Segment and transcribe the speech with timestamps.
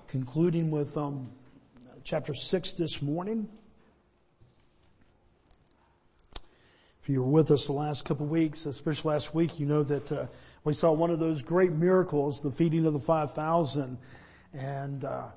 [0.09, 1.31] concluding with um,
[2.05, 3.49] chapter 6 this morning.
[7.09, 9.83] If you were with us the last couple of weeks, especially last week, you know
[9.83, 10.27] that uh,
[10.65, 13.97] we saw one of those great miracles, the feeding of the 5,000.
[14.53, 15.29] And uh,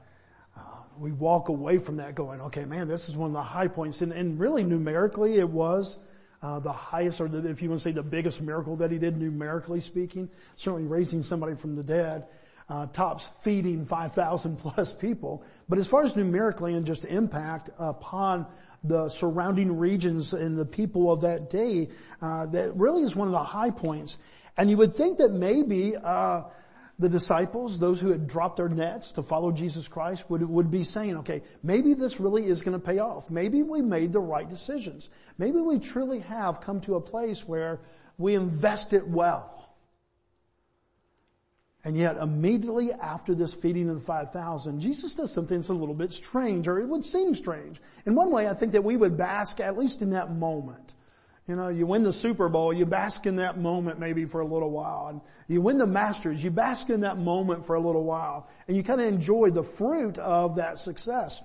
[0.57, 0.61] uh,
[0.99, 4.01] we walk away from that going, okay, man, this is one of the high points.
[4.01, 5.97] And, and really numerically it was
[6.41, 8.97] uh, the highest, or the, if you want to say the biggest miracle that he
[8.97, 12.25] did numerically speaking, certainly raising somebody from the dead.
[12.67, 15.43] Uh, tops feeding 5,000 plus people.
[15.67, 18.45] But as far as numerically and just impact upon
[18.83, 21.89] the surrounding regions and the people of that day,
[22.21, 24.17] uh, that really is one of the high points.
[24.57, 26.43] And you would think that maybe, uh,
[26.99, 30.83] the disciples, those who had dropped their nets to follow Jesus Christ would, would be
[30.83, 33.31] saying, okay, maybe this really is going to pay off.
[33.31, 35.09] Maybe we made the right decisions.
[35.39, 37.79] Maybe we truly have come to a place where
[38.19, 39.60] we invest it well.
[41.83, 45.95] And yet immediately after this feeding of the 5,000, Jesus does something that's a little
[45.95, 47.81] bit strange, or it would seem strange.
[48.05, 50.93] In one way, I think that we would bask at least in that moment.
[51.47, 54.45] You know, you win the Super Bowl, you bask in that moment maybe for a
[54.45, 55.07] little while.
[55.07, 58.47] And you win the Masters, you bask in that moment for a little while.
[58.67, 61.41] And you kind of enjoy the fruit of that success.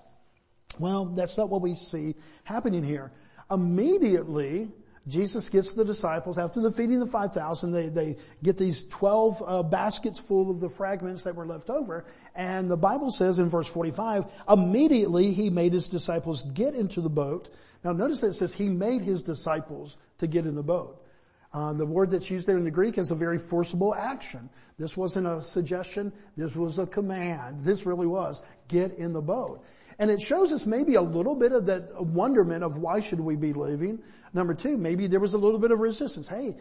[0.78, 2.14] Well, that's not what we see
[2.44, 3.10] happening here.
[3.50, 4.70] Immediately,
[5.08, 7.72] Jesus gets the disciples after the feeding of the 5,000.
[7.72, 12.04] They, they get these 12 uh, baskets full of the fragments that were left over.
[12.34, 17.10] And the Bible says in verse 45, immediately he made his disciples get into the
[17.10, 17.50] boat.
[17.84, 21.00] Now notice that it says he made his disciples to get in the boat.
[21.52, 24.50] Uh, the word that's used there in the Greek is a very forcible action.
[24.76, 26.12] This wasn't a suggestion.
[26.36, 27.64] This was a command.
[27.64, 29.64] This really was get in the boat.
[29.98, 33.36] And it shows us maybe a little bit of that wonderment of why should we
[33.36, 34.02] be leaving.
[34.34, 36.28] Number two, maybe there was a little bit of resistance.
[36.28, 36.56] Hey,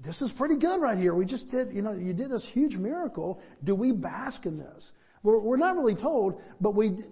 [0.00, 1.14] this is pretty good right here.
[1.14, 3.40] We just did, you know, you did this huge miracle.
[3.64, 4.92] Do we bask in this?
[5.22, 7.04] We're, we're not really told, but we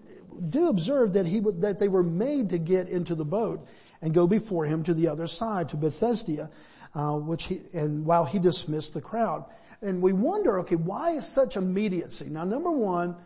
[0.48, 3.66] do observe that he that they were made to get into the boat
[4.00, 6.50] and go before him to the other side, to Bethsaida,
[6.94, 9.44] uh, which he, and while he dismissed the crowd.
[9.82, 12.26] And we wonder, okay, why is such immediacy?
[12.26, 13.16] Now number one,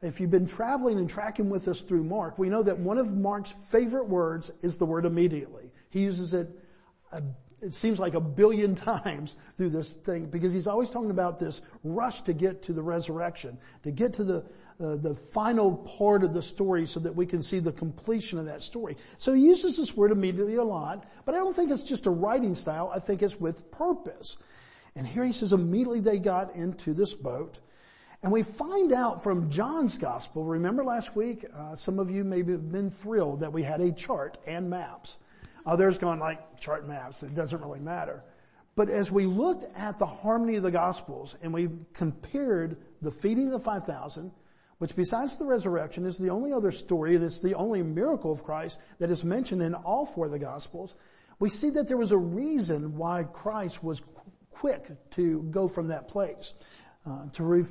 [0.00, 3.16] if you've been traveling and tracking with us through Mark, we know that one of
[3.16, 5.72] Mark's favorite words is the word immediately.
[5.90, 6.48] He uses it,
[7.10, 7.22] a,
[7.60, 11.62] it seems like a billion times through this thing because he's always talking about this
[11.82, 14.46] rush to get to the resurrection, to get to the,
[14.80, 18.44] uh, the final part of the story so that we can see the completion of
[18.44, 18.96] that story.
[19.16, 22.10] So he uses this word immediately a lot, but I don't think it's just a
[22.10, 22.92] writing style.
[22.94, 24.38] I think it's with purpose.
[24.94, 27.58] And here he says immediately they got into this boat
[28.22, 32.38] and we find out from John's gospel, remember last week, uh, some of you may
[32.38, 35.18] have been thrilled that we had a chart and maps.
[35.66, 38.24] Others going like, chart and maps, it doesn't really matter.
[38.74, 43.46] But as we looked at the harmony of the gospels and we compared the feeding
[43.46, 44.32] of the 5,000,
[44.78, 48.42] which besides the resurrection is the only other story and it's the only miracle of
[48.42, 50.96] Christ that is mentioned in all four of the gospels,
[51.38, 54.02] we see that there was a reason why Christ was
[54.50, 56.54] quick to go from that place.
[57.06, 57.64] Uh, to re-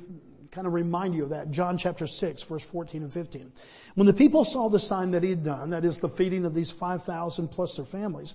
[0.50, 1.50] kind of remind you of that.
[1.50, 3.52] John chapter 6 verse 14 and 15.
[3.94, 6.54] When the people saw the sign that he had done, that is the feeding of
[6.54, 8.34] these 5,000 plus their families,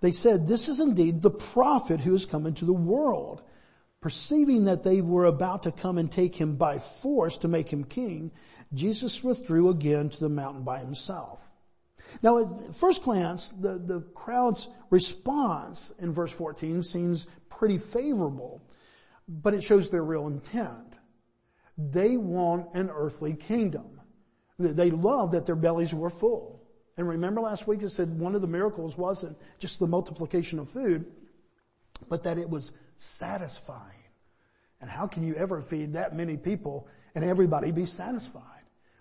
[0.00, 3.42] they said, this is indeed the prophet who has come into the world.
[4.00, 7.84] Perceiving that they were about to come and take him by force to make him
[7.84, 8.30] king,
[8.74, 11.50] Jesus withdrew again to the mountain by himself.
[12.22, 18.62] Now at first glance, the, the crowd's response in verse 14 seems pretty favorable,
[19.26, 20.93] but it shows their real intent.
[21.76, 24.00] They want an earthly kingdom.
[24.58, 26.62] They love that their bellies were full.
[26.96, 30.68] And remember last week I said one of the miracles wasn't just the multiplication of
[30.68, 31.06] food,
[32.08, 33.80] but that it was satisfying.
[34.80, 38.42] And how can you ever feed that many people and everybody be satisfied?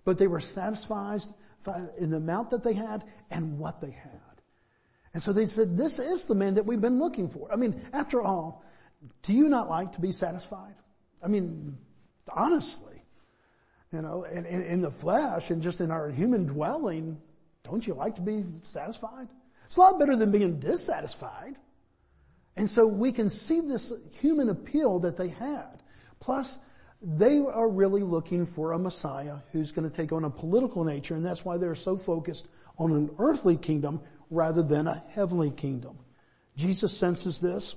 [0.06, 1.22] But they were satisfied
[1.98, 4.20] in the amount that they had and what they had.
[5.14, 7.52] And so they said, this is the man that we've been looking for.
[7.54, 8.64] I mean, after all,
[9.22, 10.74] do you not like to be satisfied?
[11.24, 11.78] I mean,
[12.36, 12.94] honestly.
[13.92, 17.22] You know, in, the flesh and just in our human dwelling,
[17.64, 19.28] don't you like to be satisfied?
[19.66, 21.56] It's a lot better than being dissatisfied.
[22.56, 25.84] And so we can see this human appeal that they had.
[26.20, 26.58] Plus,
[27.04, 31.16] they are really looking for a Messiah who's going to take on a political nature,
[31.16, 32.48] and that's why they're so focused
[32.78, 35.98] on an earthly kingdom rather than a heavenly kingdom.
[36.56, 37.76] Jesus senses this,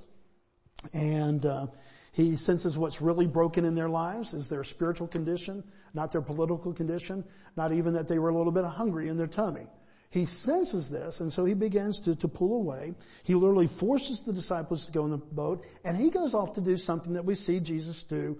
[0.93, 1.67] And, uh,
[2.11, 5.63] he senses what's really broken in their lives is their spiritual condition,
[5.93, 7.23] not their political condition,
[7.55, 9.67] not even that they were a little bit hungry in their tummy.
[10.09, 12.95] He senses this and so he begins to, to pull away.
[13.23, 16.61] He literally forces the disciples to go in the boat and he goes off to
[16.61, 18.37] do something that we see Jesus do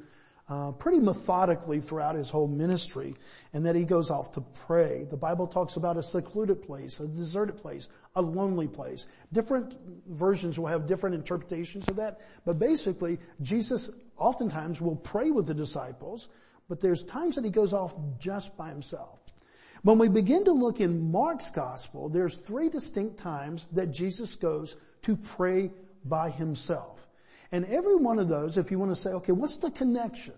[0.50, 3.16] uh, pretty methodically throughout his whole ministry
[3.54, 5.06] and that he goes off to pray.
[5.10, 9.08] The Bible talks about a secluded place, a deserted place, a lonely place.
[9.34, 9.78] Different
[10.08, 15.54] versions will have different interpretations of that, but basically Jesus oftentimes will pray with the
[15.54, 16.30] disciples,
[16.70, 19.20] but there's times that he goes off just by himself.
[19.84, 24.76] When we begin to look in Mark's gospel, there's three distinct times that Jesus goes
[25.04, 25.72] to pray
[26.04, 27.07] by himself.
[27.52, 30.34] And every one of those, if you want to say, okay, what's the connection?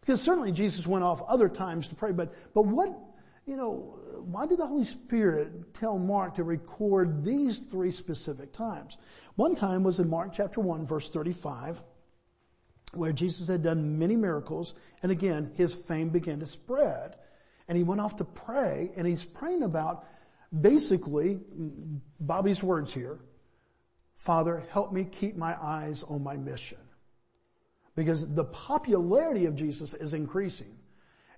[0.00, 2.96] Because certainly Jesus went off other times to pray, but, but what,
[3.44, 8.98] you know, why did the Holy Spirit tell Mark to record these three specific times?
[9.34, 11.82] One time was in Mark chapter 1 verse 35,
[12.94, 17.16] where Jesus had done many miracles, and again, his fame began to spread
[17.68, 20.06] and he went off to pray and he's praying about
[20.58, 23.18] basically, mm, Bobby's words here,
[24.16, 26.78] Father, help me keep my eyes on my mission.
[27.94, 30.76] Because the popularity of Jesus is increasing.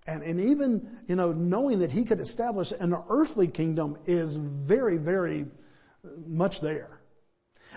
[0.07, 4.97] And, and even, you know, knowing that he could establish an earthly kingdom is very,
[4.97, 5.47] very
[6.27, 7.01] much there.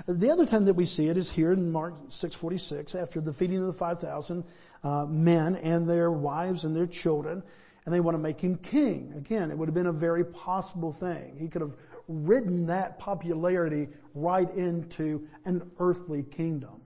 [0.07, 3.57] The other time that we see it is here in Mark 6:46, after the feeding
[3.57, 4.45] of the 5,000
[4.83, 7.43] uh, men and their wives and their children
[7.85, 9.13] and they want to make him king.
[9.15, 11.35] Again, it would have been a very possible thing.
[11.39, 11.75] He could have
[12.07, 16.81] ridden that popularity right into an earthly kingdom.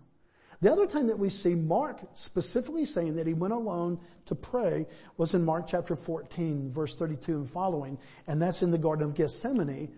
[0.61, 4.87] The other time that we see Mark specifically saying that he went alone to pray
[5.17, 9.15] was in Mark chapter 14 verse 32 and following, and that's in the Garden of
[9.15, 9.93] Gethsemane,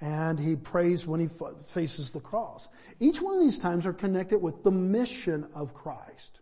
[0.00, 1.28] and he prays when he
[1.66, 2.68] faces the cross.
[3.00, 6.40] Each one of these times are connected with the mission of Christ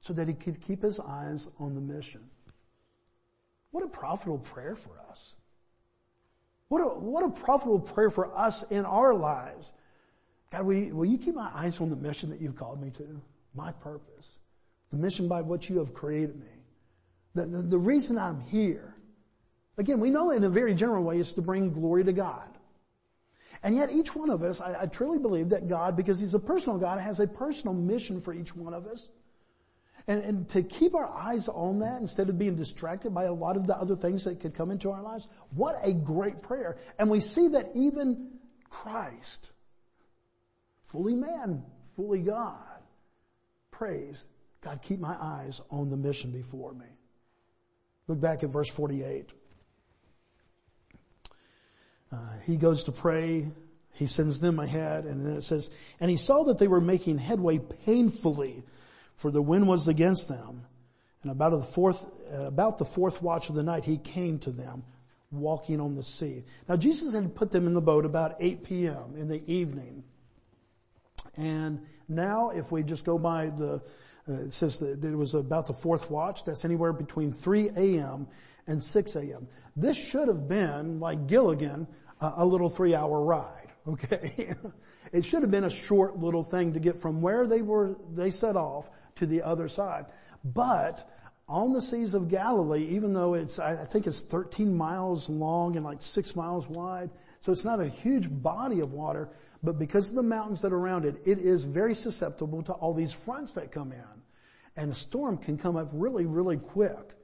[0.00, 2.28] so that he could keep his eyes on the mission.
[3.70, 5.34] What a profitable prayer for us.
[6.68, 9.72] What a, what a profitable prayer for us in our lives.
[10.50, 12.90] God, will you, will you keep my eyes on the mission that you've called me
[12.90, 13.20] to?
[13.54, 14.38] My purpose.
[14.90, 16.46] The mission by which you have created me.
[17.34, 18.94] The, the, the reason I'm here.
[19.76, 22.48] Again, we know in a very general way is to bring glory to God.
[23.62, 26.38] And yet each one of us, I, I truly believe that God, because He's a
[26.38, 29.08] personal God, has a personal mission for each one of us.
[30.06, 33.56] And, and to keep our eyes on that instead of being distracted by a lot
[33.56, 36.76] of the other things that could come into our lives, what a great prayer.
[36.98, 38.32] And we see that even
[38.68, 39.52] Christ,
[40.88, 41.64] fully man,
[41.96, 42.82] fully God,
[43.70, 44.26] prays,
[44.60, 46.86] God, keep my eyes on the mission before me.
[48.06, 49.30] Look back at verse 48.
[52.12, 53.46] Uh, he goes to pray.
[53.92, 57.18] He sends them ahead and then it says, and he saw that they were making
[57.18, 58.64] headway painfully
[59.16, 60.66] for the wind was against them.
[61.22, 64.84] And about the fourth, about the fourth watch of the night, he came to them
[65.30, 66.44] walking on the sea.
[66.68, 69.14] Now Jesus had put them in the boat about 8 p.m.
[69.16, 70.04] in the evening.
[71.36, 73.82] And now if we just go by the,
[74.28, 78.28] uh, it says that it was about the fourth watch, that's anywhere between 3 a.m.
[78.66, 79.48] and 6 a.m.
[79.76, 81.88] This should have been, like Gilligan,
[82.20, 84.54] a little three hour ride, okay?
[85.12, 88.32] It should have been a short little thing to get from where they were, they
[88.32, 90.06] set off to the other side.
[90.42, 91.08] But
[91.48, 95.84] on the seas of Galilee, even though it's, I think it's 13 miles long and
[95.84, 97.10] like six miles wide,
[97.40, 99.28] so it's not a huge body of water,
[99.62, 102.94] but because of the mountains that are around it, it is very susceptible to all
[102.94, 104.22] these fronts that come in.
[104.76, 107.14] And a storm can come up really, really quick.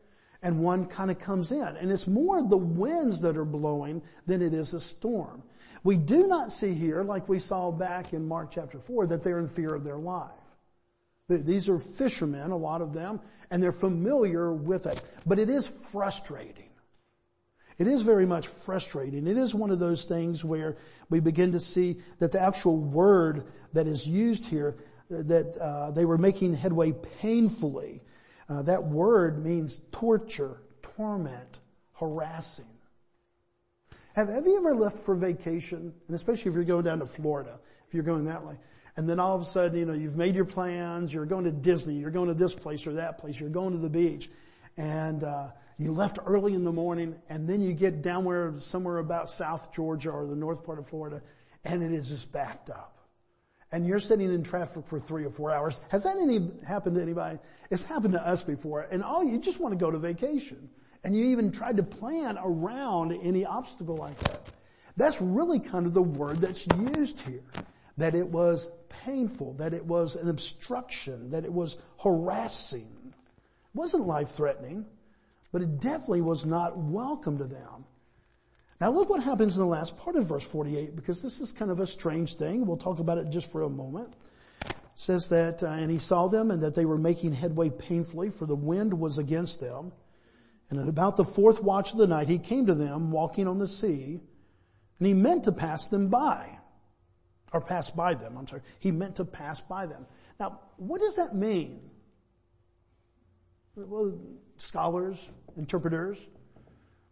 [0.42, 1.60] And one kind of comes in.
[1.60, 5.42] And it's more the winds that are blowing than it is a storm.
[5.82, 9.38] We do not see here, like we saw back in Mark chapter 4, that they're
[9.38, 10.30] in fear of their life.
[11.28, 13.20] These are fishermen, a lot of them,
[13.50, 15.00] and they're familiar with it.
[15.24, 16.70] But it is frustrating.
[17.78, 19.26] It is very much frustrating.
[19.26, 20.76] It is one of those things where
[21.08, 24.76] we begin to see that the actual word that is used here,
[25.08, 28.02] that uh, they were making headway painfully.
[28.48, 31.60] Uh, that word means torture, torment,
[31.94, 32.66] harassing.
[34.20, 35.94] Have, have you ever left for vacation?
[36.06, 37.58] And especially if you're going down to Florida,
[37.88, 38.58] if you're going that way.
[38.98, 41.50] And then all of a sudden, you know, you've made your plans, you're going to
[41.50, 44.28] Disney, you're going to this place or that place, you're going to the beach.
[44.76, 45.48] And, uh,
[45.78, 49.72] you left early in the morning and then you get down where, somewhere about South
[49.72, 51.22] Georgia or the north part of Florida
[51.64, 52.98] and it is just backed up.
[53.72, 55.80] And you're sitting in traffic for three or four hours.
[55.88, 57.38] Has that any, happened to anybody?
[57.70, 58.86] It's happened to us before.
[58.90, 60.68] And all you just want to go to vacation.
[61.02, 64.50] And you even tried to plan around any obstacle like that.
[64.96, 67.42] That's really kind of the word that's used here.
[67.96, 72.90] That it was painful, that it was an obstruction, that it was harassing.
[73.06, 74.86] It wasn't life threatening,
[75.52, 77.84] but it definitely was not welcome to them.
[78.80, 81.70] Now look what happens in the last part of verse 48 because this is kind
[81.70, 82.66] of a strange thing.
[82.66, 84.14] We'll talk about it just for a moment.
[84.64, 88.30] It says that, uh, and he saw them and that they were making headway painfully
[88.30, 89.92] for the wind was against them.
[90.70, 93.58] And at about the fourth watch of the night, he came to them walking on
[93.58, 94.20] the sea
[94.98, 96.58] and he meant to pass them by
[97.52, 98.36] or pass by them.
[98.38, 98.62] I'm sorry.
[98.78, 100.06] He meant to pass by them.
[100.38, 101.80] Now, what does that mean?
[103.74, 104.18] Well,
[104.58, 106.28] scholars, interpreters,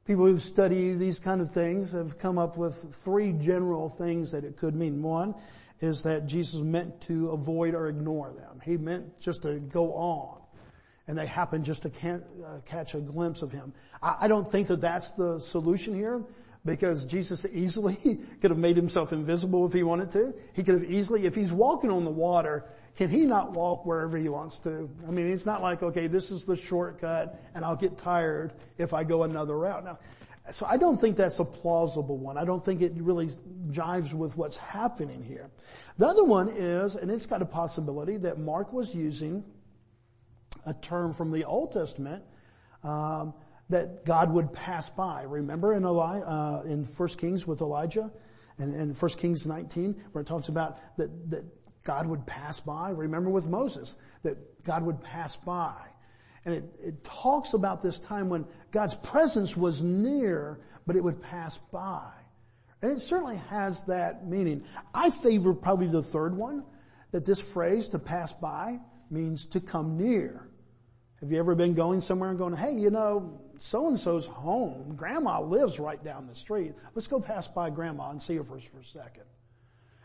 [0.05, 4.45] people who study these kind of things have come up with three general things that
[4.45, 5.03] it could mean.
[5.03, 5.35] One
[5.81, 8.61] is that Jesus meant to avoid or ignore them.
[8.65, 10.43] He meant just to go on.
[11.09, 13.73] And they happen just to uh, catch a glimpse of him.
[14.03, 16.23] I don't think that that's the solution here
[16.65, 17.97] because Jesus easily
[18.41, 20.35] could have made himself invisible if he wanted to.
[20.55, 24.17] He could have easily, if he's walking on the water, can he not walk wherever
[24.17, 24.91] he wants to?
[25.07, 28.93] I mean, it's not like, okay, this is the shortcut and I'll get tired if
[28.93, 29.85] I go another route.
[29.85, 29.99] Now,
[30.51, 32.37] so I don't think that's a plausible one.
[32.37, 33.29] I don't think it really
[33.71, 35.51] jives with what's happening here.
[35.99, 39.45] The other one is, and it's got a possibility that Mark was using
[40.69, 42.23] a term from the Old Testament,
[42.85, 43.35] um,
[43.71, 45.23] that God would pass by.
[45.23, 48.11] Remember in Eli, uh, in 1 Kings with Elijah
[48.59, 51.45] and in 1 Kings 19 where it talks about that, that
[51.85, 52.91] God would pass by.
[52.91, 55.77] Remember with Moses, that God would pass by.
[56.45, 61.21] And it, it talks about this time when God's presence was near, but it would
[61.21, 62.11] pass by.
[62.81, 64.65] And it certainly has that meaning.
[64.95, 66.65] I favor probably the third one,
[67.11, 68.79] that this phrase, to pass by,
[69.11, 70.48] means to come near.
[71.21, 74.95] Have you ever been going somewhere and going, hey, you know, so and so's home.
[74.97, 76.75] Grandma lives right down the street.
[76.95, 79.25] Let's go pass by grandma and see her for, for a second.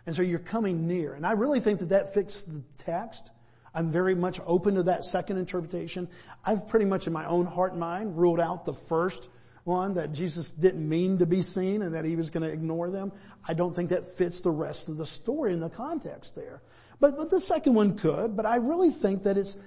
[0.05, 1.13] And so you're coming near.
[1.13, 3.31] And I really think that that fits the text.
[3.75, 6.09] I'm very much open to that second interpretation.
[6.43, 9.29] I've pretty much in my own heart and mind ruled out the first
[9.63, 12.89] one that Jesus didn't mean to be seen and that he was going to ignore
[12.89, 13.11] them.
[13.47, 16.61] I don't think that fits the rest of the story in the context there.
[16.99, 19.57] But, but the second one could, but I really think that it's,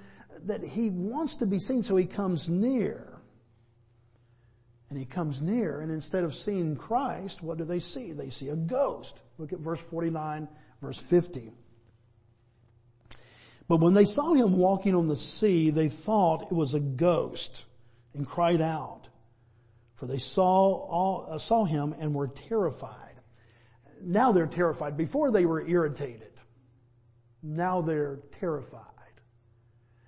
[0.45, 3.13] that he wants to be seen so he comes near.
[4.89, 8.13] And he comes near and instead of seeing Christ, what do they see?
[8.13, 9.23] They see a ghost.
[9.39, 10.49] Look at verse 49,
[10.81, 11.53] verse 50.
[13.69, 17.65] But when they saw him walking on the sea, they thought it was a ghost
[18.15, 19.09] and cried out.
[19.97, 23.15] For they saw, all, uh, saw him and were terrified.
[24.01, 24.97] Now they're terrified.
[24.97, 26.33] Before they were irritated.
[27.43, 28.83] Now they're terrified.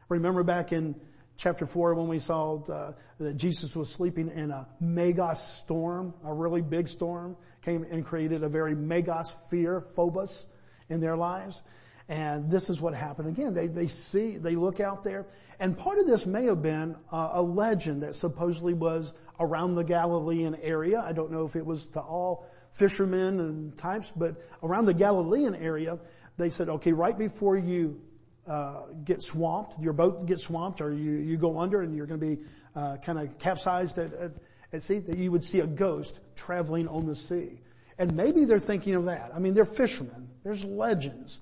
[0.09, 0.95] Remember back in
[1.37, 6.33] chapter 4 when we saw the, that Jesus was sleeping in a megas storm, a
[6.33, 10.47] really big storm, came and created a very megas fear, phobos
[10.89, 11.63] in their lives.
[12.09, 13.53] And this is what happened again.
[13.53, 15.27] They, they see, they look out there,
[15.61, 19.85] and part of this may have been uh, a legend that supposedly was around the
[19.85, 21.03] Galilean area.
[21.07, 25.55] I don't know if it was to all fishermen and types, but around the Galilean
[25.55, 25.99] area,
[26.39, 28.01] they said, okay, right before you
[28.49, 32.21] uh, get swamped, your boat gets swamped, or you, you go under and you're going
[32.21, 32.43] to be
[32.75, 34.33] uh, kind of capsized at, at,
[34.73, 37.61] at sea, that you would see a ghost traveling on the sea.
[37.99, 39.33] And maybe they're thinking of that.
[39.35, 40.29] I mean, they're fishermen.
[40.45, 41.41] There's legends.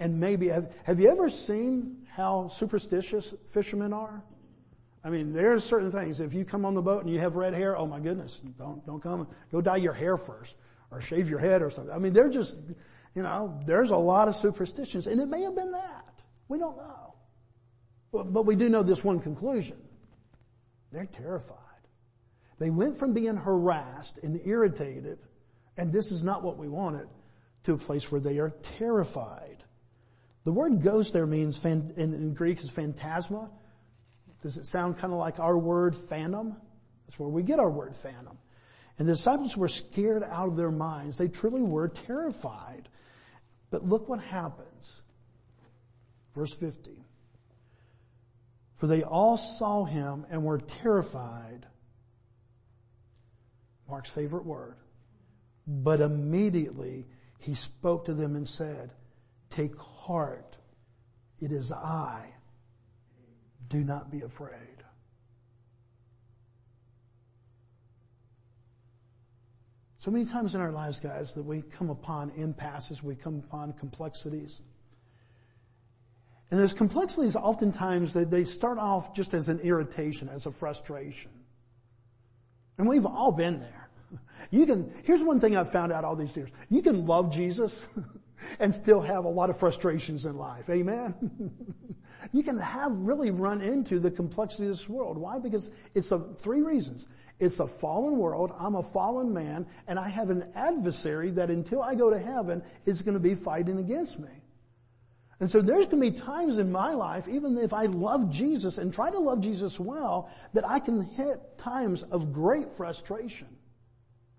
[0.00, 4.22] And maybe, have, have you ever seen how superstitious fishermen are?
[5.04, 6.20] I mean, there's certain things.
[6.20, 8.84] If you come on the boat and you have red hair, oh my goodness, don't,
[8.84, 9.28] don't come.
[9.52, 10.54] Go dye your hair first
[10.90, 11.94] or shave your head or something.
[11.94, 12.58] I mean, they're just,
[13.14, 16.17] you know, there's a lot of superstitions and it may have been that.
[16.48, 17.14] We don't know.
[18.10, 19.76] But we do know this one conclusion.
[20.90, 21.58] They're terrified.
[22.58, 25.18] They went from being harassed and irritated,
[25.76, 27.08] and this is not what we wanted,
[27.64, 29.62] to a place where they are terrified.
[30.44, 33.50] The word ghost there means, in Greek is phantasma.
[34.42, 36.56] Does it sound kind of like our word phantom?
[37.06, 38.38] That's where we get our word phantom.
[38.98, 41.18] And the disciples were scared out of their minds.
[41.18, 42.88] They truly were terrified.
[43.70, 45.02] But look what happens.
[46.38, 46.92] Verse 50.
[48.76, 51.66] For they all saw him and were terrified.
[53.88, 54.76] Mark's favorite word.
[55.66, 57.08] But immediately
[57.40, 58.92] he spoke to them and said,
[59.50, 60.56] take heart.
[61.40, 62.32] It is I.
[63.66, 64.84] Do not be afraid.
[69.98, 73.72] So many times in our lives, guys, that we come upon impasses, we come upon
[73.72, 74.62] complexities.
[76.50, 81.30] And those complexities oftentimes they, they start off just as an irritation, as a frustration.
[82.78, 83.88] And we've all been there.
[84.50, 86.48] You can, here's one thing I've found out all these years.
[86.70, 87.86] You can love Jesus
[88.60, 90.70] and still have a lot of frustrations in life.
[90.70, 91.52] Amen?
[92.32, 95.18] you can have really run into the complexity of this world.
[95.18, 95.38] Why?
[95.38, 97.08] Because it's a, three reasons.
[97.40, 101.82] It's a fallen world, I'm a fallen man, and I have an adversary that until
[101.82, 104.37] I go to heaven is going to be fighting against me.
[105.40, 108.78] And so there's going to be times in my life, even if I love Jesus
[108.78, 113.48] and try to love Jesus well, that I can hit times of great frustration.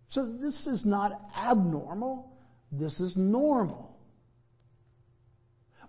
[0.10, 2.38] So this is not abnormal.
[2.72, 3.98] This is normal.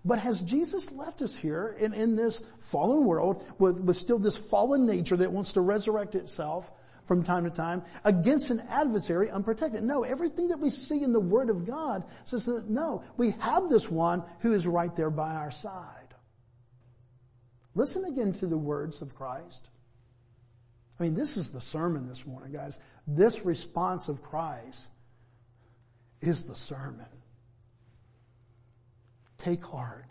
[0.05, 4.37] But has Jesus left us here in, in this fallen world with, with still this
[4.37, 6.71] fallen nature that wants to resurrect itself
[7.11, 9.83] from time to time against an adversary unprotected?
[9.83, 13.67] No, everything that we see in the Word of God says that no, we have
[13.67, 16.13] this one who is right there by our side.
[17.75, 19.71] Listen again to the words of Christ.
[21.01, 22.79] I mean, this is the sermon this morning, guys.
[23.05, 24.89] This response of Christ
[26.21, 27.05] is the sermon.
[29.37, 30.07] Take heart.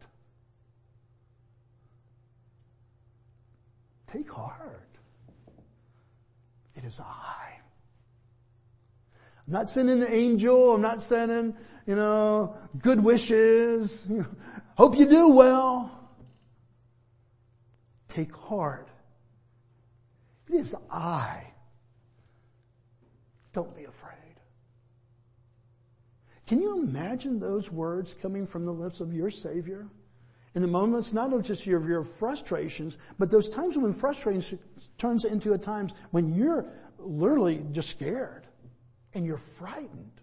[4.07, 4.90] Take heart.
[6.75, 7.61] It is I.
[9.47, 10.75] I'm not sending an angel.
[10.75, 14.07] I'm not sending, you know, good wishes.
[14.77, 15.91] Hope you do well.
[18.09, 18.89] Take heart.
[20.49, 21.45] It is I.
[23.53, 24.17] Don't be afraid.
[26.47, 29.87] Can you imagine those words coming from the lips of your Savior?
[30.55, 34.59] In the moments, not of just your, your frustrations, but those times when frustration
[34.99, 36.67] turns into a times when you're
[36.99, 38.47] literally just scared
[39.15, 40.20] and you're frightened.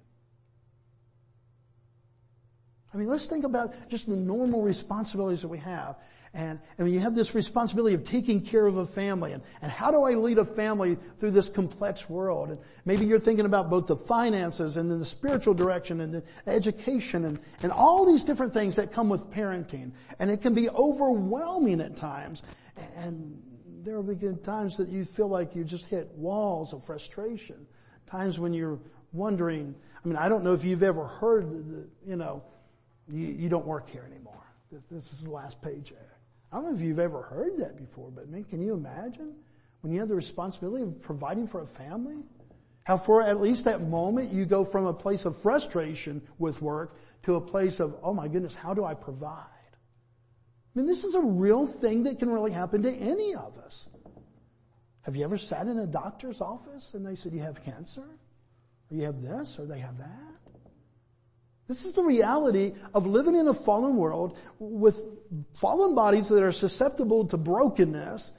[2.98, 5.98] I mean, let's think about just the normal responsibilities that we have.
[6.34, 9.92] And, and you have this responsibility of taking care of a family and, and how
[9.92, 12.50] do I lead a family through this complex world?
[12.50, 16.24] And maybe you're thinking about both the finances and then the spiritual direction and the
[16.48, 19.92] education and, and all these different things that come with parenting.
[20.18, 22.42] And it can be overwhelming at times.
[22.96, 23.40] And
[23.84, 27.68] there will be times that you feel like you just hit walls of frustration.
[28.08, 28.80] Times when you're
[29.14, 32.44] wondering, I mean, I don't know if you've ever heard the, you know,
[33.10, 34.34] you, you don't work here anymore.
[34.72, 35.98] This, this is the last paycheck.
[36.52, 39.36] I don't know if you've ever heard that before, but man, can you imagine
[39.82, 42.24] when you have the responsibility of providing for a family?
[42.84, 46.98] How for at least that moment you go from a place of frustration with work
[47.24, 49.44] to a place of, oh my goodness, how do I provide?
[49.44, 53.90] I mean, this is a real thing that can really happen to any of us.
[55.02, 58.04] Have you ever sat in a doctor's office and they said you have cancer?
[58.04, 60.37] Or you have this or they have that?
[61.68, 65.06] This is the reality of living in a fallen world with
[65.54, 68.34] fallen bodies that are susceptible to brokenness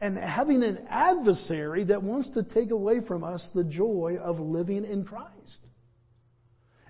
[0.00, 4.84] and having an adversary that wants to take away from us the joy of living
[4.84, 5.62] in Christ.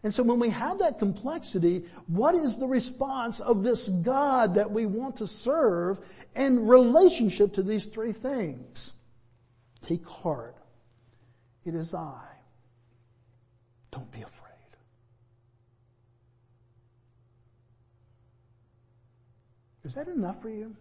[0.03, 4.71] And so when we have that complexity, what is the response of this God that
[4.71, 6.01] we want to serve
[6.35, 8.95] in relationship to these three things?
[9.81, 10.57] Take heart.
[11.65, 12.25] It is I.
[13.93, 14.42] Don't be afraid.
[19.85, 20.77] Is that enough for you?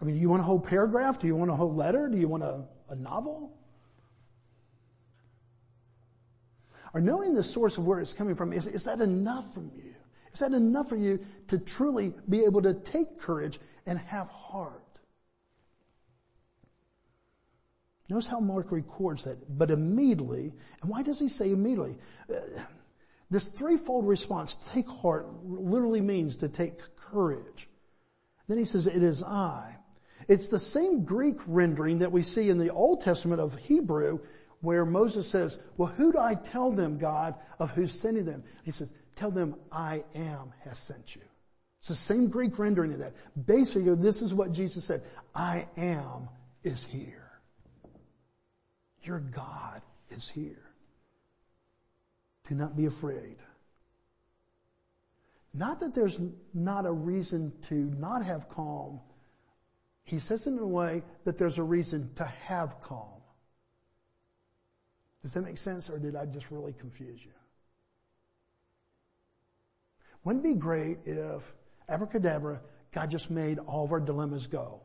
[0.00, 1.18] I mean, do you want a whole paragraph?
[1.18, 2.08] Do you want a whole letter?
[2.08, 3.52] Do you want a, a novel?
[6.94, 9.94] Or knowing the source of where it's coming from, is, is that enough from you?
[10.32, 14.82] Is that enough for you to truly be able to take courage and have heart?
[18.08, 21.98] Notice how Mark records that, but immediately, and why does he say immediately?
[22.30, 22.36] Uh,
[23.30, 27.68] this threefold response, take heart, literally means to take courage.
[28.48, 29.76] Then he says, it is I.
[30.28, 34.20] It's the same Greek rendering that we see in the Old Testament of Hebrew
[34.60, 38.42] where Moses says, well, who do I tell them, God, of who's sending them?
[38.64, 41.22] He says, tell them I am has sent you.
[41.80, 43.14] It's the same Greek rendering of that.
[43.46, 45.02] Basically, this is what Jesus said.
[45.34, 46.28] I am
[46.64, 47.30] is here.
[49.02, 50.67] Your God is here.
[52.48, 53.36] Do not be afraid.
[55.52, 56.20] Not that there's
[56.54, 59.00] not a reason to not have calm.
[60.04, 63.20] He says it in a way that there's a reason to have calm.
[65.22, 67.32] Does that make sense or did I just really confuse you?
[70.24, 71.52] Wouldn't it be great if
[71.88, 72.60] abracadabra,
[72.92, 74.80] God just made all of our dilemmas go?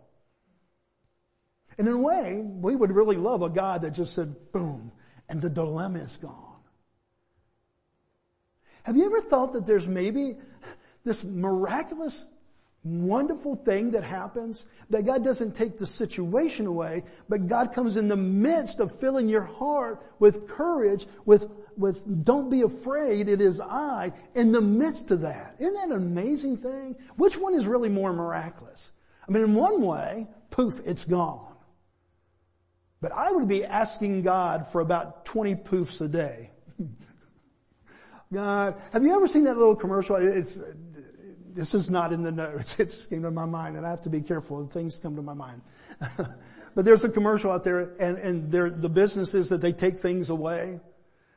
[1.78, 4.92] And in a way, we would really love a God that just said, boom,
[5.30, 6.53] and the dilemma is gone.
[8.84, 10.36] Have you ever thought that there's maybe
[11.04, 12.26] this miraculous
[12.84, 18.08] wonderful thing that happens that God doesn't take the situation away, but God comes in
[18.10, 23.62] the midst of filling your heart with courage, with, with don't be afraid, it is
[23.62, 25.56] I, in the midst of that.
[25.60, 26.98] Isn't that an amazing thing?
[27.16, 28.92] Which one is really more miraculous?
[29.28, 31.56] I mean, in one way, poof, it's gone.
[33.00, 36.52] But I would be asking God for about 20 poofs a day.
[38.34, 40.16] God, have you ever seen that little commercial?
[40.16, 40.60] It's,
[41.54, 42.76] this is not in the notes.
[42.80, 45.22] It just came to my mind and I have to be careful things come to
[45.22, 45.62] my mind.
[46.76, 50.30] but there's a commercial out there and, and the business is that they take things
[50.32, 50.80] away.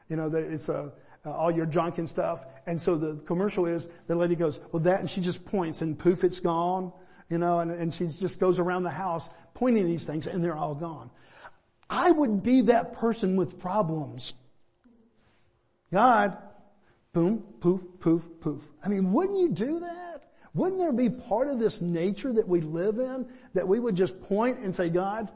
[0.09, 0.93] You know, it's a,
[1.25, 2.47] uh, all your junk and stuff.
[2.67, 5.99] And so the commercial is the lady goes, well that, and she just points and
[5.99, 6.93] poof, it's gone.
[7.29, 10.57] You know, and, and she just goes around the house pointing these things and they're
[10.57, 11.11] all gone.
[11.91, 14.33] I would be that person with problems.
[15.93, 16.37] God,
[17.17, 18.71] boom, poof, poof, poof.
[18.85, 20.21] I mean, wouldn't you do that?
[20.53, 24.21] Wouldn't there be part of this nature that we live in that we would just
[24.21, 25.33] point and say, God,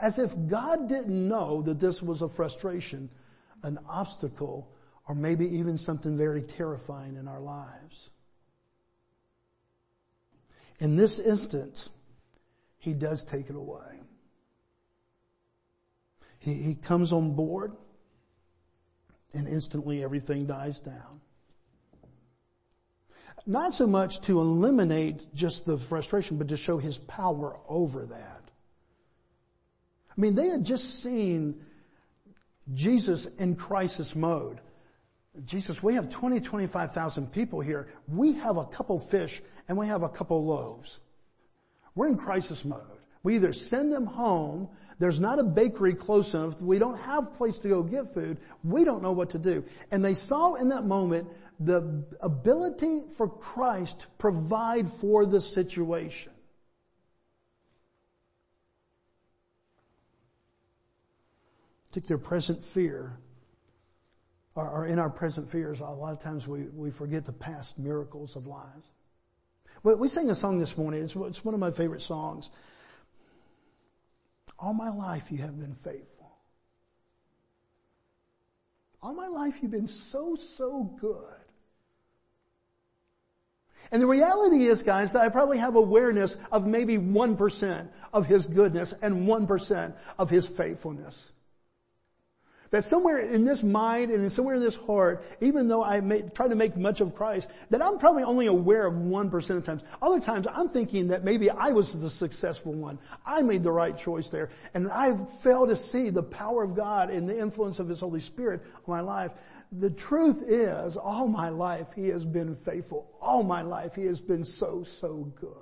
[0.00, 3.10] as if God didn't know that this was a frustration,
[3.64, 4.72] an obstacle,
[5.06, 8.08] or maybe even something very terrifying in our lives.
[10.78, 11.90] In this instance,
[12.78, 14.00] He does take it away.
[16.38, 17.76] He, he comes on board
[19.32, 21.20] and instantly everything dies down.
[23.46, 28.42] Not so much to eliminate just the frustration, but to show his power over that.
[30.10, 31.62] I mean, they had just seen
[32.72, 34.60] Jesus in crisis mode.
[35.44, 37.88] Jesus, we have 20, 25,000 people here.
[38.08, 40.98] We have a couple fish and we have a couple loaves.
[41.94, 42.95] We're in crisis mode.
[43.22, 47.30] We either send them home, there's not a bakery close enough, we don't have a
[47.30, 49.64] place to go get food, we don't know what to do.
[49.90, 56.32] And they saw in that moment the ability for Christ to provide for the situation.
[61.92, 63.18] Take their present fear,
[64.54, 67.78] or, or in our present fears, a lot of times we, we forget the past
[67.78, 68.92] miracles of lives.
[69.82, 71.02] Well, we sang a song this morning.
[71.02, 72.50] It's, it's one of my favorite songs.
[74.58, 76.38] All my life you have been faithful.
[79.02, 81.34] All my life you've been so, so good.
[83.92, 88.46] And the reality is, guys, that I probably have awareness of maybe 1% of His
[88.46, 91.32] goodness and 1% of His faithfulness.
[92.76, 96.46] That somewhere in this mind and somewhere in this heart, even though I may, try
[96.46, 99.82] to make much of Christ, that I'm probably only aware of 1% of times.
[100.02, 102.98] Other times I'm thinking that maybe I was the successful one.
[103.24, 104.50] I made the right choice there.
[104.74, 108.20] And I fail to see the power of God and the influence of His Holy
[108.20, 109.30] Spirit on my life.
[109.72, 113.10] The truth is, all my life He has been faithful.
[113.22, 115.56] All my life He has been so, so good.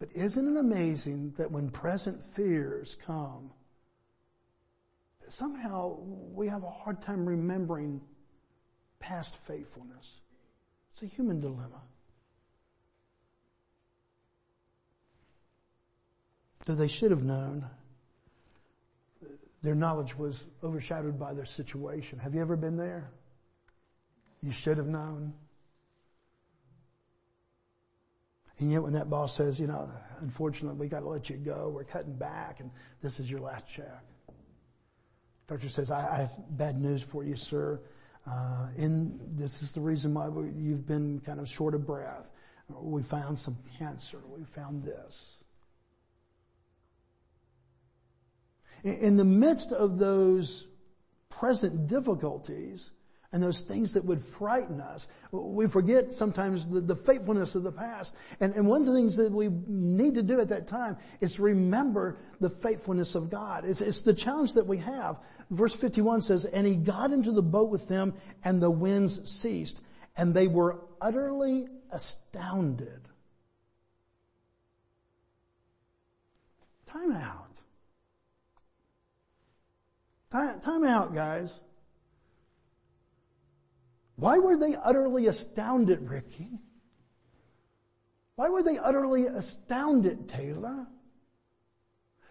[0.00, 3.52] But isn't it amazing that when present fears come,
[5.28, 5.98] somehow
[6.32, 8.00] we have a hard time remembering
[8.98, 10.20] past faithfulness.
[10.92, 11.82] It's a human dilemma.
[16.66, 17.68] Though they should have known,
[19.62, 22.18] their knowledge was overshadowed by their situation.
[22.18, 23.10] Have you ever been there?
[24.42, 25.34] You should have known.
[28.58, 31.84] And yet when that boss says, you know, unfortunately we gotta let you go, we're
[31.84, 32.70] cutting back and
[33.02, 34.04] this is your last check.
[35.46, 37.80] Doctor says, I, I have bad news for you, sir.
[38.26, 42.32] Uh, in this is the reason why you've been kind of short of breath.
[42.68, 44.20] We found some cancer.
[44.26, 45.42] We found this.
[48.82, 50.66] In, in the midst of those
[51.28, 52.90] present difficulties,
[53.34, 55.08] and those things that would frighten us.
[55.32, 58.14] We forget sometimes the, the, faithfulness of the past.
[58.38, 61.40] And, and one of the things that we need to do at that time is
[61.40, 63.64] remember the faithfulness of God.
[63.64, 65.16] It's, it's the challenge that we have.
[65.50, 69.82] Verse 51 says, and he got into the boat with them and the winds ceased
[70.16, 73.08] and they were utterly astounded.
[76.86, 77.50] Time out.
[80.30, 81.58] Time, time out, guys.
[84.16, 86.60] Why were they utterly astounded, Ricky?
[88.36, 90.86] Why were they utterly astounded, Taylor?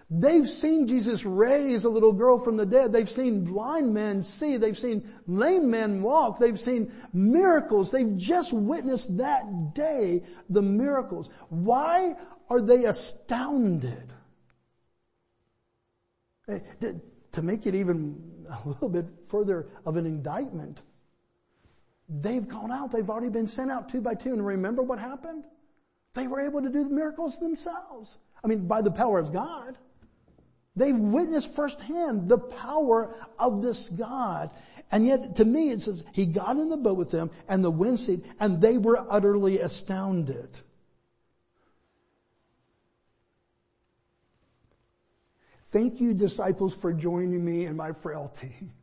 [0.10, 2.91] They've seen Jesus raise a little girl from the dead.
[2.91, 4.58] They've seen blind men see.
[4.58, 6.38] They've seen lame men walk.
[6.38, 7.89] They've seen miracles.
[7.89, 11.30] They've just witnessed that day the miracles.
[11.50, 12.13] Why
[12.50, 14.13] are they astounded?
[16.48, 16.60] Eh,
[17.32, 20.84] to make it even a little bit further of an indictment,
[22.21, 22.91] they've gone out.
[22.91, 24.34] They've already been sent out two by two.
[24.34, 25.45] And remember what happened?
[26.13, 28.17] They were able to do the miracles themselves.
[28.43, 29.78] I mean, by the power of God.
[30.76, 34.49] They've witnessed firsthand the power of this God.
[34.91, 37.71] And yet, to me, it says, He got in the boat with them and the
[37.71, 40.49] wind ceased and they were utterly astounded.
[45.69, 48.54] Thank you, disciples, for joining me in my frailty.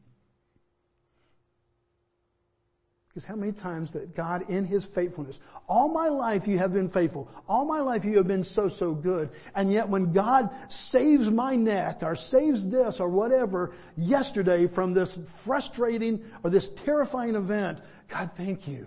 [3.20, 6.88] Because how many times that God in His faithfulness, all my life you have been
[6.88, 7.30] faithful.
[7.46, 9.28] All my life you have been so, so good.
[9.54, 15.18] And yet when God saves my neck or saves this or whatever yesterday from this
[15.44, 18.86] frustrating or this terrifying event, God thank you.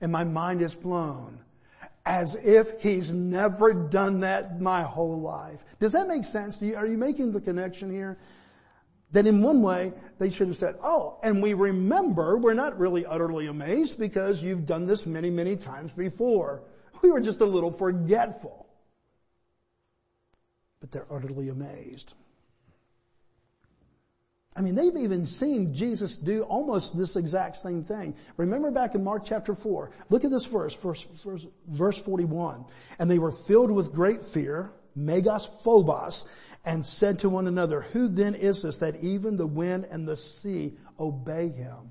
[0.00, 1.40] And my mind is blown.
[2.06, 5.62] As if He's never done that my whole life.
[5.78, 6.58] Does that make sense?
[6.62, 8.16] You, are you making the connection here?
[9.14, 13.06] That in one way they should have said, oh, and we remember we're not really
[13.06, 16.62] utterly amazed because you've done this many, many times before.
[17.02, 18.66] We were just a little forgetful.
[20.80, 22.14] But they're utterly amazed.
[24.56, 28.16] I mean, they've even seen Jesus do almost this exact same thing.
[28.38, 32.64] Remember back in Mark chapter 4, look at this verse, verse, verse, verse 41.
[32.98, 36.24] And they were filled with great fear, megas phobos,
[36.64, 40.16] and said to one another, who then is this that even the wind and the
[40.16, 41.90] sea obey him?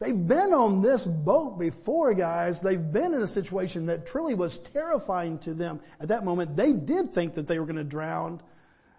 [0.00, 2.60] They've been on this boat before, guys.
[2.60, 5.80] They've been in a situation that truly was terrifying to them.
[5.98, 8.40] At that moment, they did think that they were going to drown.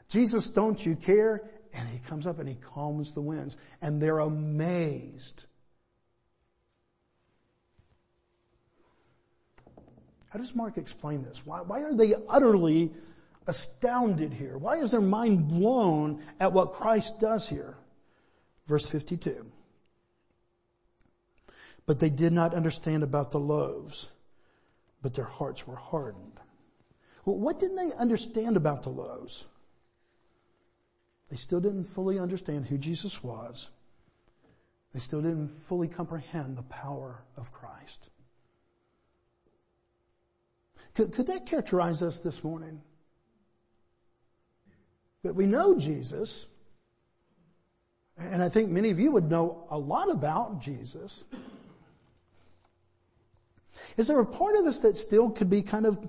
[0.09, 1.49] Jesus, don't you care?
[1.73, 3.55] And he comes up and he calms the winds.
[3.81, 5.45] And they're amazed.
[10.27, 11.45] How does Mark explain this?
[11.45, 12.91] Why, why are they utterly
[13.47, 14.57] astounded here?
[14.57, 17.77] Why is their mind blown at what Christ does here?
[18.67, 19.51] Verse 52.
[21.85, 24.09] But they did not understand about the loaves,
[25.01, 26.39] but their hearts were hardened.
[27.25, 29.45] Well, what didn't they understand about the loaves?
[31.29, 33.69] They still didn't fully understand who Jesus was.
[34.93, 38.09] They still didn't fully comprehend the power of Christ.
[40.95, 42.81] Could, could that characterize us this morning?
[45.23, 46.47] That we know Jesus,
[48.17, 51.23] and I think many of you would know a lot about Jesus.
[53.97, 56.07] Is there a part of us that still could be kind of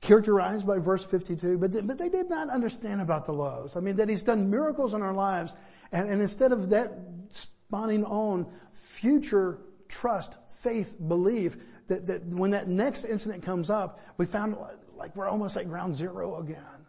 [0.00, 3.76] characterized by verse 52, but but they did not understand about the loaves.
[3.76, 5.56] I mean, that he's done miracles in our lives,
[5.92, 6.92] and, and instead of that
[7.30, 11.56] spawning on future trust, faith, belief,
[11.88, 14.56] that, that when that next incident comes up, we found
[14.94, 16.86] like we're almost at ground zero again.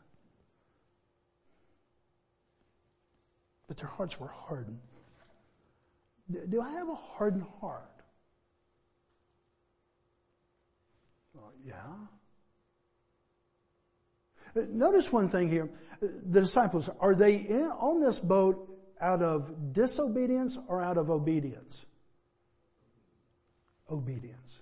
[3.69, 4.79] But their hearts were hardened.
[6.49, 7.85] Do I have a hardened heart?
[11.35, 11.75] Well, yeah.
[14.55, 15.69] Notice one thing here.
[16.01, 18.67] The disciples, are they in, on this boat
[18.99, 21.85] out of disobedience or out of obedience?
[23.89, 24.61] Obedience.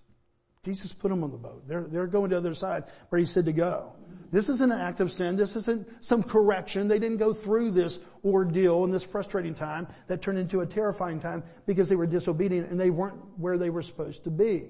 [0.67, 1.65] Jesus put them on the boat.
[1.65, 3.93] They're, they're going to the other side where he said to go.
[4.32, 5.38] This isn't an act of sin.
[5.38, 6.89] This isn't some correction.
[6.89, 11.21] They didn't go through this ordeal and this frustrating time that turned into a terrifying
[11.21, 14.67] time because they were disobedient and they weren't where they were supposed to be.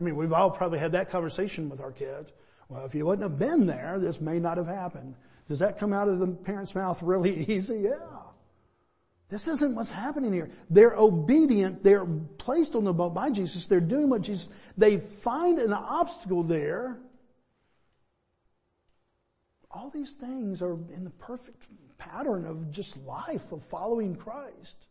[0.00, 2.30] I mean, we've all probably had that conversation with our kids.
[2.68, 5.16] Well, if you wouldn't have been there, this may not have happened.
[5.48, 7.78] Does that come out of the parent's mouth really easy?
[7.80, 8.25] Yeah.
[9.28, 10.50] This isn't what's happening here.
[10.70, 11.82] They're obedient.
[11.82, 13.66] They're placed on the boat by Jesus.
[13.66, 16.98] They're doing what Jesus, they find an obstacle there
[19.76, 21.66] all these things are in the perfect
[21.98, 24.86] pattern of just life, of following Christ.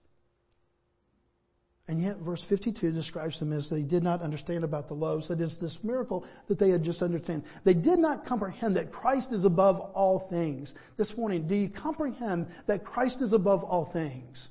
[1.87, 5.27] And yet verse 52 describes them as they did not understand about the loaves.
[5.27, 7.43] That is this miracle that they had just understand.
[7.63, 10.73] They did not comprehend that Christ is above all things.
[10.97, 14.49] This morning, do you comprehend that Christ is above all things?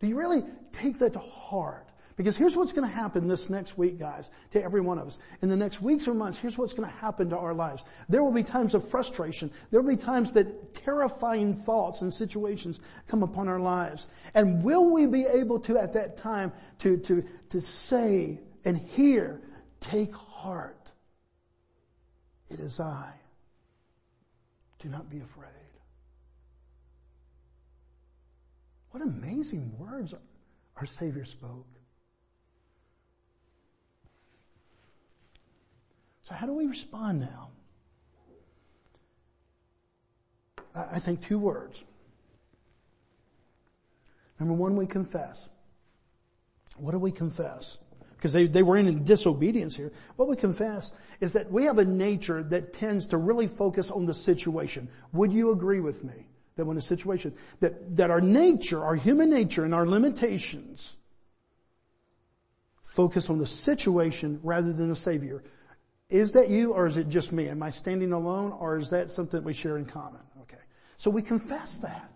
[0.00, 1.91] Do you really take that to heart?
[2.16, 5.18] Because here's what's going to happen this next week, guys, to every one of us.
[5.40, 7.84] In the next weeks or months, here's what's going to happen to our lives.
[8.08, 9.50] There will be times of frustration.
[9.70, 14.06] There will be times that terrifying thoughts and situations come upon our lives.
[14.34, 19.40] And will we be able to, at that time, to, to, to say and hear,
[19.80, 20.90] take heart.
[22.48, 23.12] It is I.
[24.80, 25.48] Do not be afraid.
[28.90, 30.14] What amazing words
[30.76, 31.71] our Savior spoke.
[36.32, 37.50] So how do we respond now?
[40.74, 41.84] I think two words.
[44.40, 45.50] Number one, we confess.
[46.78, 47.80] What do we confess?
[48.16, 49.92] Because they, they were in disobedience here.
[50.16, 54.06] What we confess is that we have a nature that tends to really focus on
[54.06, 54.88] the situation.
[55.12, 56.28] Would you agree with me?
[56.56, 60.96] That when a situation, that, that our nature, our human nature and our limitations
[62.80, 65.42] focus on the situation rather than the Savior.
[66.08, 67.48] Is that you or is it just me?
[67.48, 70.20] Am I standing alone or is that something we share in common?
[70.42, 70.62] Okay.
[70.96, 72.10] So we confess that.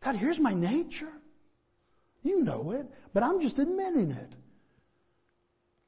[0.00, 1.12] God, here's my nature.
[2.22, 4.32] You know it, but I'm just admitting it.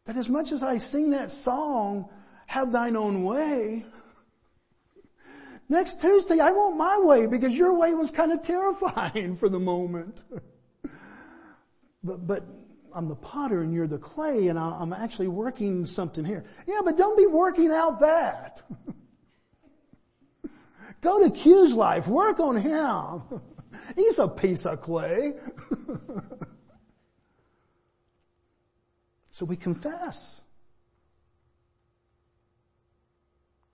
[0.06, 2.08] That as much as I sing that song,
[2.46, 3.84] have thine own way,
[5.68, 9.60] next Tuesday I want my way because your way was kind of terrifying for the
[9.60, 10.22] moment.
[12.02, 12.44] but, but
[12.94, 16.44] I'm the potter and you're the clay and I'm actually working something here.
[16.66, 18.62] Yeah, but don't be working out that.
[21.00, 23.40] Go to Q's life, work on him.
[23.96, 25.32] He's a piece of clay.
[29.30, 30.42] so we confess.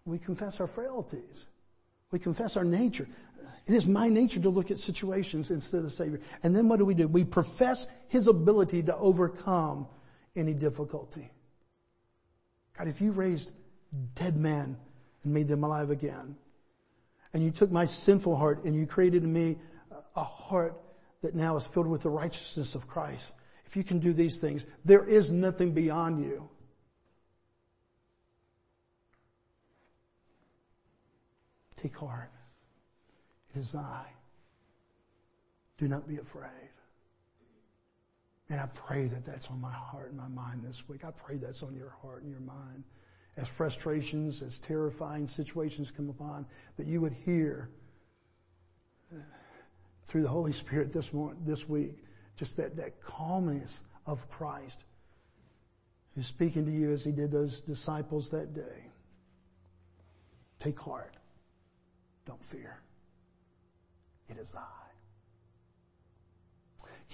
[0.05, 1.47] We confess our frailties.
[2.11, 3.07] We confess our nature.
[3.69, 6.21] It is my nature to look at situations instead of the Savior.
[6.43, 7.07] And then what do we do?
[7.07, 9.87] We profess His ability to overcome
[10.35, 11.31] any difficulty.
[12.79, 13.53] God, if you raised
[14.15, 14.79] dead men
[15.23, 16.37] and made them alive again,
[17.35, 19.59] and you took my sinful heart and you created in me
[20.17, 20.81] a heart
[21.21, 23.33] that now is filled with the righteousness of Christ.
[23.67, 26.49] If you can do these things, there is nothing beyond you.
[31.77, 32.31] Take heart.
[33.55, 34.07] It is I.
[35.79, 36.71] Do not be afraid.
[38.51, 41.05] And I pray that that's on my heart and my mind this week.
[41.05, 42.85] I pray that's on your heart and your mind.
[43.37, 47.71] As frustrations, as terrifying situations come upon, that you would hear
[49.15, 49.21] uh,
[50.07, 52.03] through the Holy Spirit this morning, this week,
[52.37, 54.85] just that, that calmness of Christ
[56.15, 58.91] who's speaking to you as he did those disciples that day.
[60.59, 61.15] Take heart.
[62.27, 62.81] Don't fear.
[64.29, 64.63] It is I.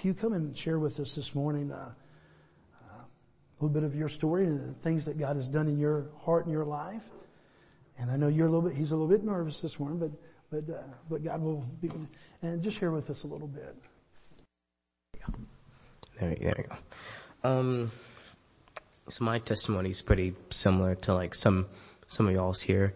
[0.03, 1.93] You come and share with us this morning uh,
[2.75, 5.79] uh, a little bit of your story and the things that God has done in
[5.79, 7.05] your heart and your life?
[7.99, 10.11] And I know you're a little bit, he's a little bit nervous this morning, but
[10.55, 11.91] but, uh, but God will be,
[12.43, 13.75] and just share with us a little bit.
[16.21, 16.77] There, there you go.
[17.43, 17.93] Um,
[19.09, 21.67] so my testimony is pretty similar to like some,
[22.07, 22.95] some of y'all's here.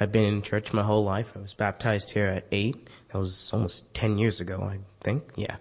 [0.00, 1.32] I've been in church my whole life.
[1.36, 2.88] I was baptized here at eight.
[3.12, 5.24] That was almost 10 years ago, I think.
[5.36, 5.56] Yeah.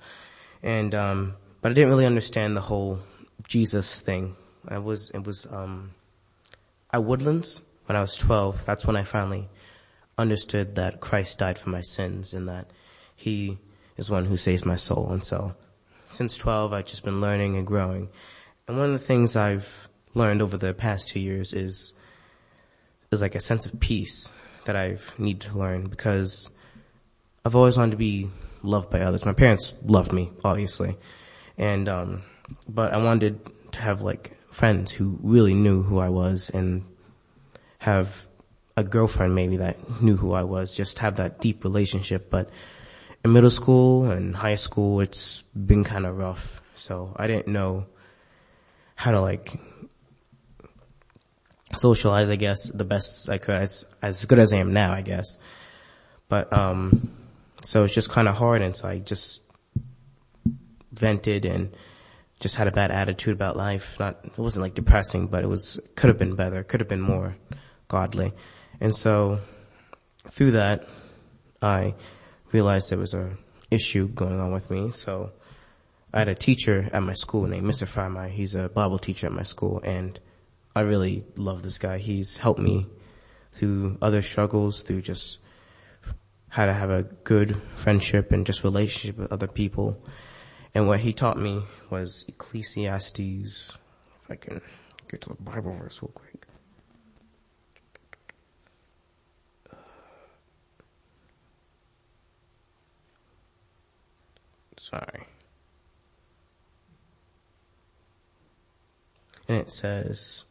[0.64, 3.00] And, um, but I didn't really understand the whole
[3.48, 4.38] Jesus thing.
[4.68, 5.92] I was, it was, um,
[6.94, 8.66] at Woodlands when I was 12.
[8.66, 9.50] That's when I finally
[10.18, 12.72] understood that Christ died for my sins and that
[13.16, 13.58] he
[13.98, 15.12] is one who saves my soul.
[15.12, 15.54] And so
[16.10, 18.10] since 12, I've just been learning and growing.
[18.68, 21.94] And one of the things I've learned over the past two years is,
[23.12, 24.32] is like a sense of peace
[24.66, 26.50] that I've needed to learn because
[27.44, 28.30] I've always wanted to be
[28.62, 29.26] loved by others.
[29.26, 30.98] My parents loved me, obviously.
[31.58, 32.24] And, um,
[32.68, 33.40] but I wanted
[33.72, 36.84] to have like friends who really knew who I was and
[37.80, 38.28] have
[38.76, 42.30] a girlfriend maybe that knew who I was, just have that deep relationship.
[42.30, 42.50] But
[43.24, 46.62] in middle school and high school, it's been kind of rough.
[46.76, 47.88] So I didn't know
[48.96, 49.60] how to like
[51.74, 55.02] socialize, I guess, the best I could, as, as good as I am now, I
[55.02, 55.38] guess.
[56.28, 57.12] But, um,
[57.62, 58.62] so it's just kind of hard.
[58.62, 59.42] And so I just
[60.92, 61.76] vented and
[62.40, 64.00] just had a bad attitude about life.
[64.00, 67.02] Not, it wasn't like depressing, but it was, could have been better, could have been
[67.02, 67.36] more
[67.88, 68.34] godly.
[68.80, 69.40] And so
[70.30, 70.88] through that,
[71.62, 71.96] I
[72.52, 73.32] realized there was a
[73.70, 74.92] issue going on with me.
[74.92, 75.32] So
[76.14, 77.88] I had a teacher at my school named Mr.
[77.88, 78.30] Freimeyer.
[78.30, 80.20] He's a Bible teacher at my school and
[80.76, 81.98] I really love this guy.
[81.98, 82.88] He's helped me
[83.52, 85.40] through other struggles, through just
[86.50, 90.04] how to have a good friendship and just relationship with other people.
[90.74, 93.72] And what he taught me was Ecclesiastes,
[94.24, 94.62] if I can
[95.08, 96.46] get to the Bible verse real quick.
[104.78, 105.28] Sorry.
[109.48, 110.46] And it says,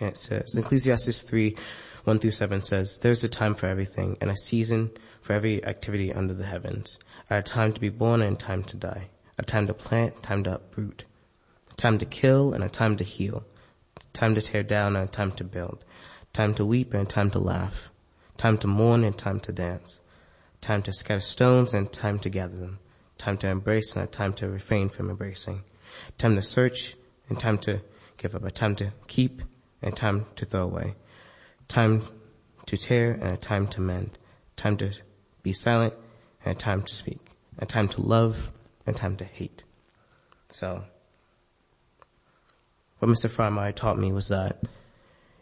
[0.00, 1.56] and it says, Ecclesiastes 3,
[2.04, 4.90] 1 through 7 says, There's a time for everything, and a season
[5.20, 8.76] for every activity under the heavens, a time to be born and a time to
[8.76, 11.04] die, a time to plant, time to uproot,
[11.70, 13.44] a time to kill and a time to heal,
[14.12, 15.84] time to tear down and a time to build,
[16.32, 17.90] time to weep and a time to laugh,
[18.36, 20.00] time to mourn and time to dance,
[20.60, 22.78] time to scatter stones and time to gather them,
[23.18, 25.62] time to embrace and a time to refrain from embracing,
[26.16, 26.96] time to search
[27.28, 27.80] and time to
[28.16, 29.42] give up, a time to keep
[29.82, 30.94] and time to throw away,
[31.68, 32.02] time
[32.66, 34.18] to tear and a time to mend,
[34.56, 34.92] time to
[35.42, 35.94] be silent
[36.44, 38.50] and a time to speak, a time to love
[38.86, 39.62] and a time to hate.
[40.48, 40.84] So,
[42.98, 43.30] what Mr.
[43.30, 44.62] Freimeyer taught me was that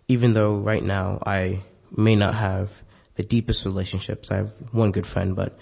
[0.08, 1.62] even though right now I
[1.96, 2.82] may not have
[3.14, 5.58] the deepest relationships, I have one good friend, but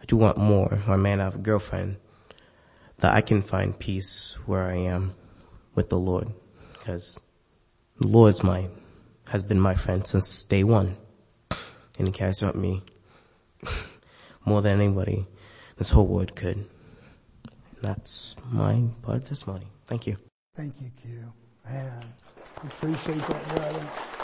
[0.00, 1.96] I do want more, or I may not have a girlfriend,
[2.98, 5.14] that I can find peace where I am
[5.74, 6.32] with the Lord,
[6.72, 7.20] because
[7.98, 8.68] the Lord's my,
[9.28, 10.96] has been my friend since day one,
[11.98, 12.82] and he cares about me
[14.44, 15.26] more than anybody
[15.76, 16.56] this whole world could.
[16.56, 16.66] And
[17.82, 19.66] that's my part of testimony.
[19.86, 20.16] Thank you.
[20.54, 21.32] Thank you, Q.
[21.68, 22.02] Man,
[22.62, 24.15] appreciate that, brother.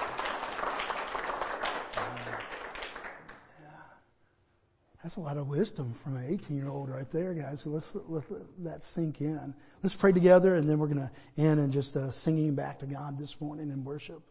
[5.03, 7.63] That's a lot of wisdom from an 18 year old right there, guys.
[7.63, 8.25] So let's let
[8.59, 9.53] that sink in.
[9.83, 12.87] Let's pray together and then we're going to end in just uh, singing back to
[12.87, 14.23] God this morning in worship.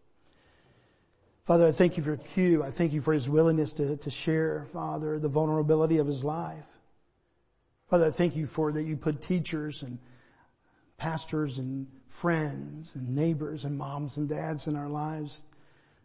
[1.44, 2.64] Father, I thank you for Q.
[2.64, 6.64] I thank you for his willingness to, to share, Father, the vulnerability of his life.
[7.90, 10.00] Father, I thank you for that you put teachers and
[10.96, 15.44] pastors and friends and neighbors and moms and dads in our lives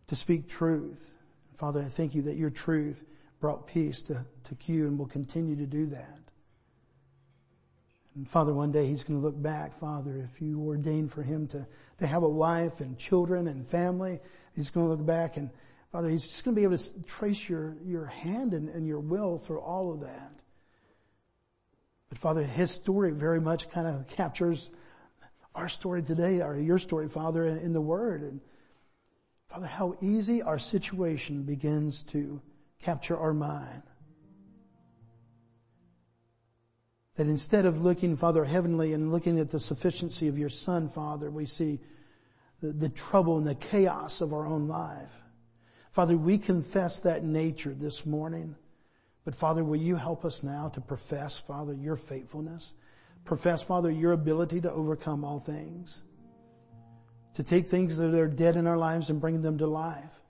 [0.08, 1.14] to speak truth.
[1.54, 3.04] Father, I thank you that your truth
[3.40, 6.20] brought peace to, to Q and will continue to do that.
[8.14, 11.46] And Father, one day he's going to look back, Father, if you ordained for him
[11.48, 11.66] to,
[11.98, 14.20] to have a wife and children and family,
[14.54, 15.50] he's going to look back and
[15.92, 19.00] Father, he's just going to be able to trace your, your hand and, and your
[19.00, 20.42] will through all of that.
[22.08, 24.70] But Father, his story very much kind of captures
[25.54, 28.22] our story today, or your story, Father, in, in the Word.
[28.22, 28.40] And
[29.46, 32.42] Father, how easy our situation begins to
[32.80, 33.82] capture our mind.
[37.16, 41.30] That instead of looking, Father, heavenly and looking at the sufficiency of your Son, Father,
[41.30, 41.80] we see
[42.60, 45.22] the, the trouble and the chaos of our own life.
[45.90, 48.54] Father, we confess that nature this morning.
[49.24, 52.74] But Father, will you help us now to profess, Father, your faithfulness?
[53.24, 56.04] Profess, Father, your ability to overcome all things.
[57.34, 60.20] To take things that are dead in our lives and bring them to life.